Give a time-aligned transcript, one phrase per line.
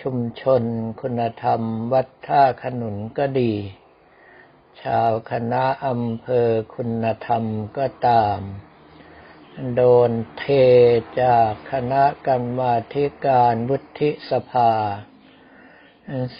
[0.00, 0.62] ชุมชน
[1.00, 1.60] คุณธรรม
[1.92, 3.52] วัดท่าขนุนก็ดี
[4.82, 7.42] ชาวคณะอำเภอคุณธรรม
[7.76, 8.38] ก็ตาม
[9.74, 10.44] โดนเท
[11.20, 14.72] จากคณะกรรมาธิการวุฒิสภา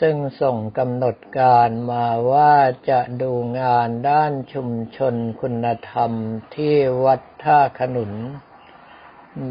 [0.00, 2.56] ซึ่งส่งกำหนดการมาว่า
[2.90, 6.12] จะดูงานด้านชุมชนคุณธรรม
[6.56, 8.12] ที่วัดท่าขนุน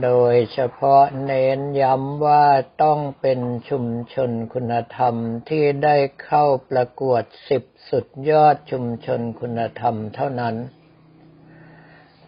[0.03, 2.45] โดยเฉพาะเน้นย้ำว่า
[2.83, 3.39] ต้องเป็น
[3.69, 5.15] ชุมชนคุณธรรม
[5.49, 10.55] ที่ได้เข้าประกวดสิบสุดยอดชุมชนคุณธรรมเท่านั้น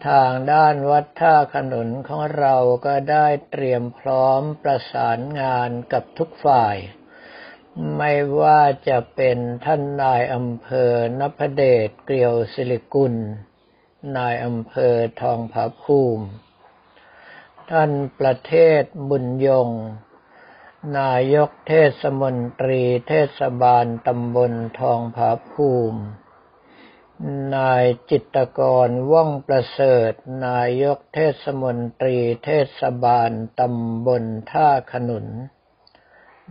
[0.06, 6.76] ทางด้านวัดท่าขนุนของเราก็ได้เตรียมพร้อมประสานงานกับทุกฝ่าย
[7.96, 13.14] ไม่ว่าจะเป็นท่านนายอำเภอนพเดชเกลียวศิริกุล
[14.16, 16.26] นายอำเภอทองผาภูมิ
[17.70, 19.68] ท่านประเทศบุญยง
[20.98, 26.00] นายกเทศมนตรีเทศบาลตำบลทองผาภูมิ
[27.54, 30.12] นายจิตกรว่องประเสริฐ
[30.46, 33.30] นายกเทศมนตรีเทศบาล
[33.60, 35.26] ตำบลท่าขนุน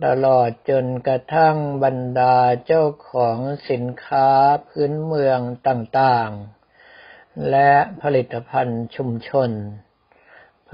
[0.04, 2.36] ตลอดจนกระทั่งบรรดา
[2.66, 3.38] เจ้าของ
[3.70, 4.28] สินค้า
[4.68, 9.50] พื้นเมืองต่างๆ และผลิตภัณฑ์ชุมชน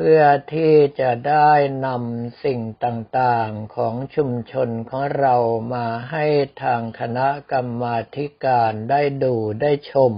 [0.05, 1.53] พื่อที่จะได้
[1.87, 5.37] นำสิ่งต่างๆของชุมชนของเรา
[5.75, 6.27] มาให้
[6.62, 7.97] ทางคณะกรรมา
[8.45, 10.12] การได้ดูได้ชม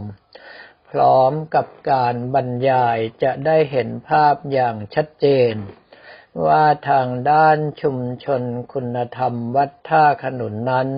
[0.91, 5.55] พร้อมกับการบรรยายจะได้เห็นภาพอย่างชัดเจน
[6.47, 10.89] ว่าทางด้านชุมชนคุณธรรมวัดท่าขนุนนั้น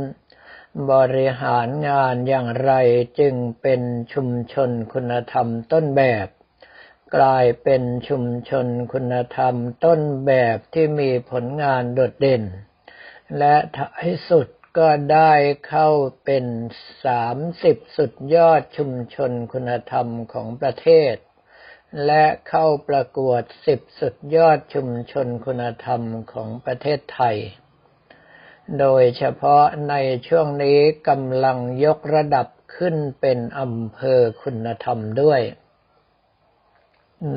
[0.92, 2.72] บริหารงานอย่างไร
[3.18, 3.80] จึงเป็น
[4.12, 6.28] ชุมชนคุณธรรมต้นแบบ
[7.14, 9.54] กลายเป็นชุมชนคุณธรรม
[9.84, 12.42] ต้นแบบที่มีผลงานโดดเด่น
[13.38, 14.48] และท้ายสุด
[14.78, 15.32] ก็ได้
[15.68, 15.88] เข้า
[16.24, 16.44] เป็น
[17.04, 21.14] สามสิบสุดยอดชุมชนคุณธรรมของประเทศ
[22.06, 26.02] และเข้าประกวดสิบสุดยอดชุมชนคุณธรรม
[26.32, 27.36] ของประเทศไทย
[28.78, 29.94] โดยเฉพาะใน
[30.28, 35.42] ช่วงนี้กำลังยกระดับขึ้นเป็นอำเภอคุณธรรมด้วย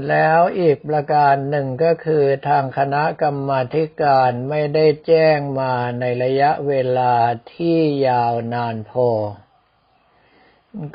[0.10, 3.62] แล้วอีกประการหนึ่งก็คือทางคณะกรรมา
[4.02, 7.16] การไม่ได้แจ้งมาในระยะเวลา
[7.54, 9.10] ที่ยาวนานพอ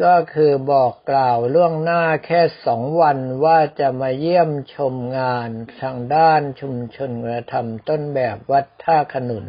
[0.03, 5.49] ก็คือบอกกล่าวล่วงหน้าแค่สองวันว่าจะมาเยี่ยมชมงาน
[5.81, 9.47] ทางด้านชุมชนกระทำต้นแบบวัดท่าขนุน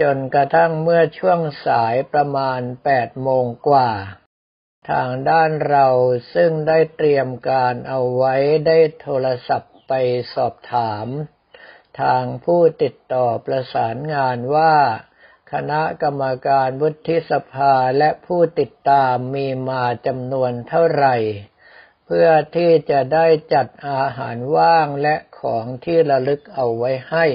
[0.00, 3.90] จนกระทั่งเมื่อช่วงสายประมาณแปดโมงกว่า
[4.88, 5.88] ทางด้านเรา
[6.34, 8.34] ซึ่งได้เตรียมการเอาไว้
[8.66, 9.92] ได้โทรศัพท์ไป
[10.34, 11.06] สอบถาม
[12.00, 14.74] ทางผู้ติดต่อประสานงานว่า
[15.52, 21.16] คณะกรรมการวุฒิสภาและผู้ติดตามมีมาจำนวนเท่าไหร่
[22.06, 27.26] เพื่อที่จะได้จัดอาหารว่างและของที่ระลึกเอาไว้ให้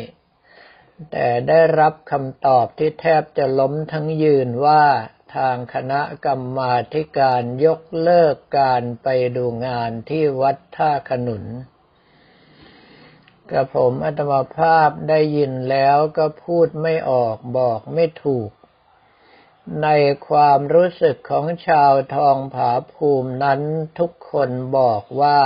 [1.12, 4.86] แต่ได้รับคำตอบที่แทบจะล้มทั้งยืนว่า
[5.34, 6.74] ทางคณะกรรมา
[7.18, 11.44] การยกเลิกการไปดูงานที่วัดท่าขนุน
[13.50, 18.52] กระผมอัตมาภาพได้ยินแล้วก็พูดไม่ออกบอกไม่ถูก
[19.84, 19.88] ใน
[20.28, 23.62] ความรู้สึกของชาวทองผาภูมินั้น
[24.00, 25.42] ทุกคนบอกว่า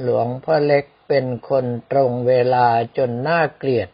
[0.00, 3.88] หลวงพ่อเล็กเป็นคนตรงเวลาจนน่าเกลียด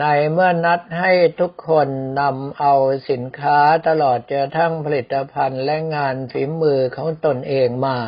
[0.00, 1.88] ในเมื่อนัดให้ทุกคน
[2.20, 2.74] นำเอา
[3.10, 3.58] สินค้า
[3.88, 7.98] ตลอดจนทั้งผลิตภัณฑ์และงานฝีมือของตนเองมา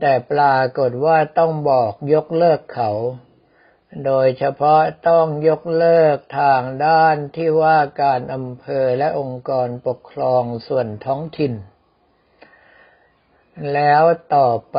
[0.00, 2.90] แต่ปรากฏว่าต้องบอกยกเลิกเขา
[4.04, 11.54] โดยเฉพาะต้องยกเลิกทางด้านที่ว่าการอำเภอและองค์กรปกครองส่วนท้องถิ่น
[13.74, 14.02] แล้ว
[14.34, 14.78] ต่อไป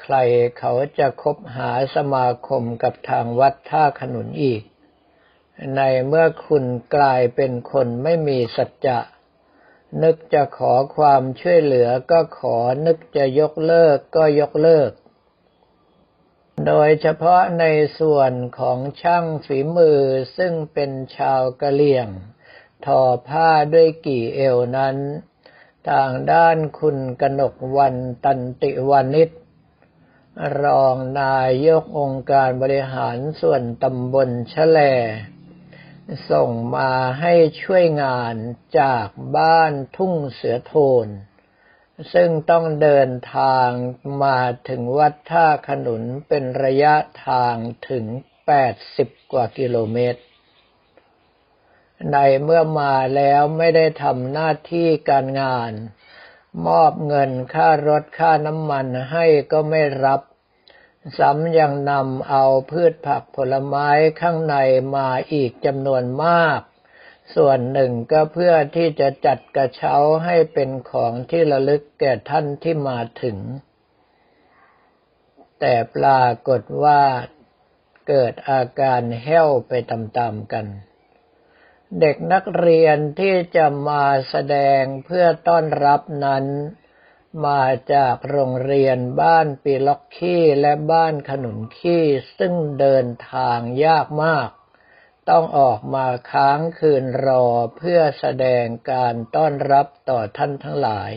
[0.00, 0.16] ใคร
[0.58, 4.62] เขาจะคบหาสมาคมกับทางวัดท่าขนุนอีก
[5.76, 6.64] ในเมื่อคุณ
[6.94, 9.00] กลายเป็นคนไม่มีสัจจะ
[10.02, 12.56] นึกจะขอความช่วยเหลือก็ขอ
[12.86, 14.90] นึกจะยกเลิกก็ยกเลิก
[16.66, 17.64] โดยเฉพาะใน
[18.00, 20.00] ส่วนของช่างฝีมือ
[20.36, 22.08] ซึ่งเป็นชาวกะเหลี่ยง
[22.84, 24.96] ทอผ้าด้วยกี่เอวนั้น
[25.88, 29.30] ทางด้านคุณกนกวันตันติวานิช
[30.62, 34.80] รองนายกองค์การบริหารส่วนตำบลชะแล
[36.30, 38.34] ส่งมาให้ช่วยงาน
[38.80, 41.06] จากบ้านทุ่งเสือโทน
[42.12, 43.68] ซึ่งต้องเดินทาง
[44.22, 46.94] มาถึงวัดท่าขนุนเป็นระยะ
[47.26, 47.54] ทาง
[47.88, 48.04] ถึง
[48.68, 50.20] 80 กว่ากิโลเมตร
[52.12, 55.72] ในเมื่อมาแล้วไม่ได้ทำหน้าที่การงาน
[56.66, 60.20] มอบเงินค่ารถค่าน้ำมันให้ก็ไม่รับ
[61.18, 63.88] ซ้ำยังนำเอาพืชผักผลไม้
[64.20, 64.56] ข้างใน
[64.96, 66.60] มาอีกจำนวนมาก
[67.34, 69.94] ส่วนหนึ่งก็เพื่อที่จะจัดกระเช้า
[70.24, 73.38] ให้เป็นของที่ระลึกแก่ท่านที่มาถึง
[75.60, 77.02] แต่ปรากฏว่า
[78.08, 80.66] เกิดอาการแห้วไปตามๆกัน
[82.00, 86.44] เด็กนักเรียนที่จะมาแสดงเพื่อต้อนรับนั้น
[87.46, 87.62] มา
[87.92, 92.04] จากโรงเรียนบ้านปีล็อกขี้และบ้านขนุนขี้
[92.38, 94.50] ซึ่งเดินทางยากมาก
[95.30, 97.46] ต้องออกมาค้างคืนรอ
[97.76, 101.12] เพื่อแสดงการต้อนรับต่อท่านทั้งหลาย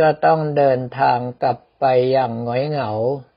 [0.00, 2.90] ก็ต้องเดินทางกลับไปอย่างหงอยเหงา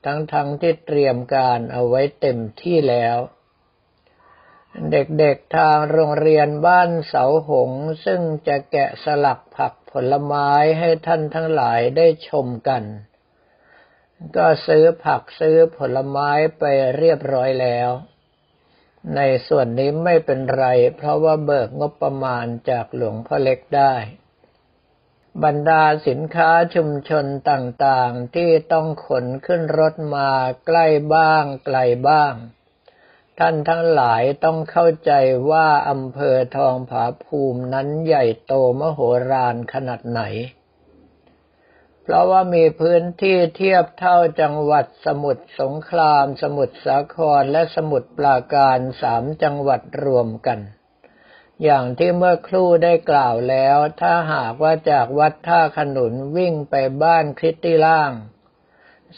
[0.04, 3.18] ทั้งๆทที่เตรียมการเอาไว้เต็มที่แล้ว
[4.90, 7.70] เด็กๆทางโรงเรียนบ้านเสาหง
[8.04, 12.82] ซึ่งจะแกะสลักผัก ผลไม้ให้ท่านทั้งหลายได้ชมกัน
[14.36, 16.64] ก็ซื้อผักซื้อผลไม้ไป
[16.96, 17.90] เรียบร้อยแล้ว
[19.16, 23.94] ในส่วนนี้ไม่เป็นไร เพราะว่าเบิกงบประมาณจากหลวงพ่อเล็กได้
[25.44, 30.30] บรรดาสินค้าชุมชนต่างๆที่ต้องขนขึ้นรถมา
[30.66, 32.32] ใกล้บ้างไกลบ้าง
[33.38, 35.12] ท่านทั้งหลายต้องเข้าใจ
[35.50, 39.00] ว่าอำเภอทองผาภูมินั้นใหญ่โตมโห
[39.30, 40.22] ฬารขนาดไหน
[42.02, 50.58] เพราะว่ามีพื้นที่เทียบเท่าจังหวัดสมุทรสงคราม สมุทรสาครและสมุทรปราการสามจังหวัดรวมกัน
[51.64, 58.12] อย่างที่เมื่อครู่ได้กล่าวแล้ว ถ้าหากว่าจากวัดท่าขนุนวิ่งไปบ้านคริสตี้ล่าง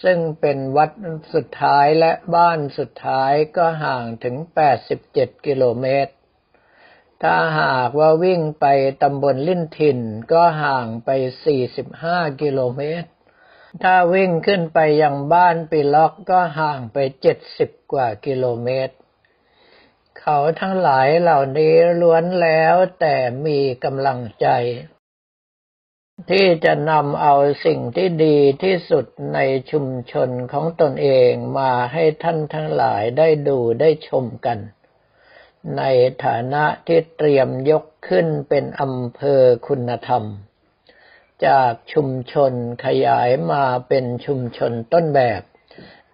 [0.03, 0.91] ซึ่งเป็นวัด
[1.35, 4.37] สุดท้ายและบ้านสุดท้ายก็ห่างถึง
[4.91, 6.13] 87 กิโลเมตร
[7.23, 8.67] ถ้าหากว่าวิ่งไป
[9.03, 10.01] ตำบลลิ่นถิ่น
[10.33, 11.11] ก็ห่างไป
[11.77, 13.09] 45 กิโลเมตร
[13.83, 16.99] ถ้าวิ่งขึ้นไปยังบ้านปีล็อกก็ห่างไป
[17.45, 18.95] 70 กว่ากิโลเมตร
[20.21, 23.17] เขาทั้งหลายเหล่านี้ล้วนแล้วแต่
[23.47, 24.49] มีกำลังใจ
[26.31, 27.35] ที่จะนำเอา
[27.65, 29.39] สิ่งที่ดีที่สุดใน
[29.71, 34.59] ชุมชนของตนเองมาให้ท่านทั้งหลายได้ดูได้ชมกัน
[35.77, 35.83] ใน
[36.25, 40.25] ฐานะที่เตรียมยกขึ้นเป็นอำเภอคุณธรรม
[41.47, 42.53] จากชุมชน
[42.85, 45.43] ขยายมาเป็นชุมชนต้นแบบ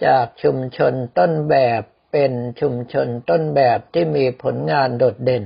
[0.07, 1.83] จากชุมชนต้นแบบ
[2.13, 5.45] เป็นชุมชนต้นแบบที่มีผลงานโดดเด่น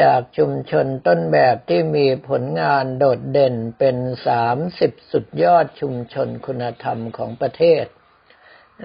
[0.00, 3.96] จากชุมชนต้นแบบที่มีผลงานโดดเด่นเป็น
[4.26, 7.84] สามสิบสุดยอดชุมชนคุณธรรมของประเทศ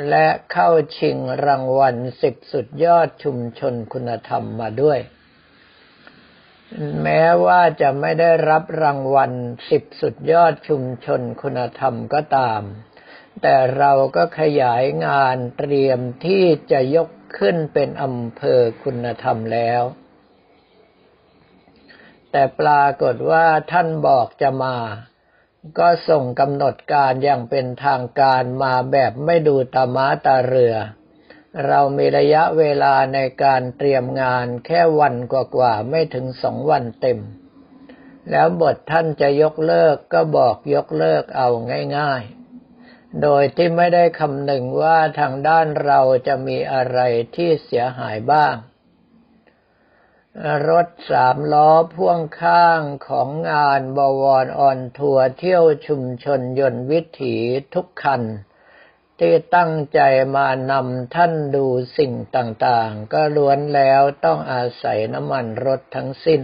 [0.09, 4.99] และเข้าชิงรางวัลสิบสุดยอดชุมชนคุณธรรมมาด้วย
[7.03, 9.31] แม้ว่าจะไม่ได้รับรางวัล
[9.69, 12.61] สิบสุดยอดชุมชนคุณธรรมก็ตาม
[13.41, 19.83] แต่เราก็ขยายงานเตรียมที่จะยกขึ้นเป็นอำเภอคุณธรรมแล้ว
[22.35, 24.77] แต่ปรากฏว่าท่านบอกจะมา
[25.79, 30.75] ก็ส่งกำหนดการอย่างเป็นทางการมาแบบไม่ดูตาม้าตาเรือ
[31.67, 37.19] เรามีระยะเวลาในการเตรียมงานแค่วันกว่าๆไม่ถึงสองวันเต็ม
[38.31, 41.49] แล้วบทท่านจะยกเลิกก็บอกยกเลิกเอา
[41.97, 46.99] ง่ายๆโดยที่ไม่ได้คำนึงว่าทางด้านเราจะมีอะไร
[47.35, 48.55] ที่เสียหายบ้าง
[50.69, 57.35] รถสามล้อพ่วงข้างของงานบวรออนทัวร์เที่ยวชุมชนยนต์วิถี
[57.73, 58.21] ทุกคัน
[59.19, 59.99] ที่ตั้งใจ
[60.35, 61.65] มานำท่านดู
[61.97, 66.41] สิ่งต่างๆ ก็ล้วนแล้วต้องอาศัยน้ำมันรถทั้งสิ้น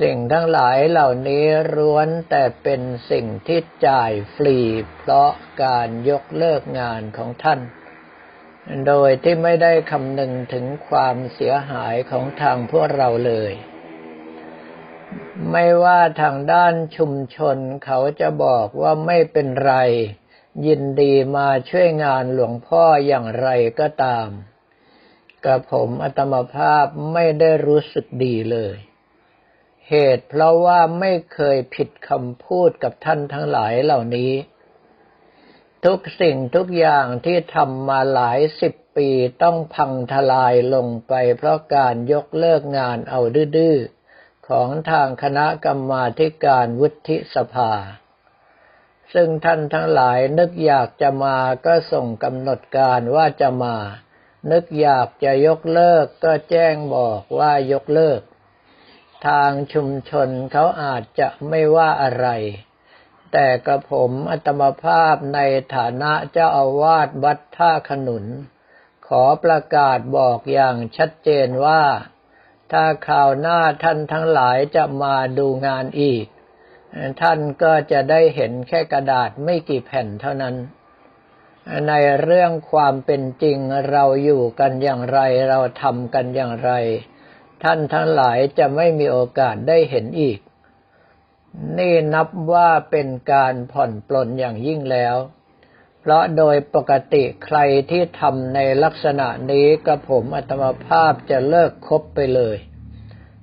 [0.00, 1.44] สิ่งทั้งหลายเหล่านี้
[1.74, 4.58] ร้วนแต่เป็นสิ่งที่จ่ายฟรี
[4.98, 5.30] เพราะ
[5.62, 7.60] การยกเลิกงานของท่าน
[8.86, 13.52] โดยที่ไม่ได้คำนึงถึงความเสียหายของทางพวกเราเลย
[15.50, 19.74] ไม่ว่าทางด้านชุมชนเขาจะบอกว่าไม่เป็นไร
[20.66, 23.48] ยินดีมาช่วยงานหลวงพ่ออย่างไร
[23.80, 24.28] ก็ตาม
[25.44, 28.76] กับผมอัตมภาพไม่ได้รู้สึกดีเลย
[29.88, 34.32] เหตุเพราะว่าไม่เคยผิดคำพูดกับท่านทั้งหลายเหล่านี้
[35.86, 39.08] ทุกสิ่งทุกอย่างที่ทำมาหลายสิบปี
[39.42, 43.20] ต้องพังทลายลงไปเพราะการยกเลิกงานเอา
[43.56, 43.78] ดื้อ
[44.48, 46.04] ของทางคณะกรรมา
[46.44, 47.72] การวุฒิสภา
[49.14, 53.76] ซึ่งท่านทั้งหลายนึกอยากจะมาก็ส่งกำหนดการว่าจะมา
[54.50, 58.20] นึกอยากจะยกเลิกก็แจ้งบอกว่ายกเลิก
[59.26, 62.28] ทางชุมชนเขาอาจจะไม่ว่าอะไร
[63.32, 65.40] แต่กระผมอัตมภาพใน
[65.74, 68.24] ฐานะเจ้าอาวาสวัดท่าขนุน
[69.06, 71.82] ขอประกาศบอกอย่างชัดเจนว่า
[72.72, 76.26] ถ้าข่าวหน้าท่านทั้งหลายจะมาดูงานอีก
[77.20, 80.56] ท่านก็จะได้เห็นแค่กระดาษไม่กี่แผ่นเท่านั้น
[81.88, 83.58] ในเรื่องความเป็นจริง
[83.90, 86.70] เราอยู่กันอย่างไรเราทำกันอย่างไร
[87.62, 90.38] ท่านทั้งหลายจะไม่มีโอกาสได้เห็นอีก
[91.78, 95.16] นี่นับว่าเป็นการผ่อนปลนอย่างยิ่งแล้ว
[96.00, 97.58] เพราะโดยปกติใคร
[97.90, 102.56] ที่ทำในลักษณะนี้กับผมอัตมภาพจะเลิกคบไปเลย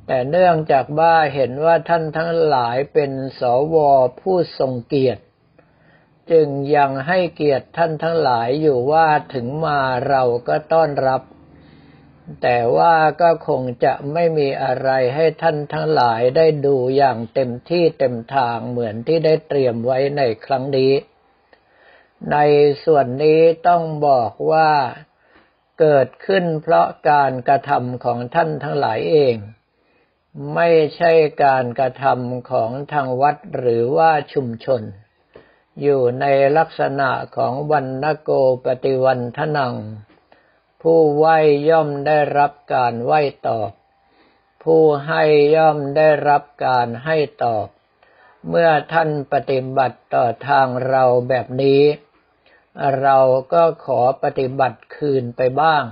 [0.08, 3.42] แต่เนื่องจากว่าเห็นว่าท่านทั้งหลายเป็นส
[3.74, 3.76] ว
[4.22, 5.24] ผู้ทรงเกียรติ
[6.32, 11.22] จึงยังให้เกียรติท่านทั้งหลายอยู่ว่าถึงมาเราก็ต้อนรับ
[12.41, 20.93] แต่ว่าก็คงจะไม่มีอะไรให้ท่านทั้งหลายได้ดูอย่างเต็มที่เต็มทางเหมือนที่ได้เตรียมไว้ในครั้งนี้
[22.31, 22.38] ใน
[22.84, 24.72] ส่วนนี้ต้องบอกว่า
[25.79, 29.36] เกิดขึ้นเพราะการกระทำของท่านทั้งหลายเอง
[30.55, 31.12] ไม่ใช่
[31.43, 34.81] การกระทำของทางวัดหรือว่าชุมชน
[35.81, 36.25] อยู่ใน
[36.57, 38.29] ลักษณะของวันนโก
[38.65, 39.74] ปฏิวันทนัง
[40.81, 41.25] ผู้ไหว
[41.69, 43.13] ย่อมได้รับการไหว
[43.48, 43.72] ตอบ
[44.63, 45.24] ผู้ให้
[45.55, 47.67] ย่อมได้รับการให้ตอบ
[48.50, 51.81] เมื่อท่านปฏิบัติต่อทางเราแบบนี้
[53.01, 53.19] เรา
[53.53, 55.84] ก็ขอปฏิบัติคืนไปบ้าง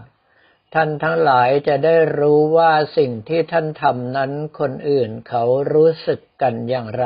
[0.74, 7.06] ท่านทั้งหลายจะได้รู้ว่าสิ่งที่ท่านทำนั้นคนอื่นเขารู้สึกกันอย่างไร